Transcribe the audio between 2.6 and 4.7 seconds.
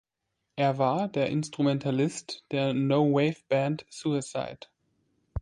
No-Wave-Band Suicide.